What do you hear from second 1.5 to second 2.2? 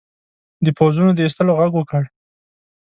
ږغ وکړ.